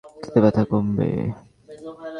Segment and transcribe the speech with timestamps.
[0.21, 1.09] তাতে ব্যথা কমবে।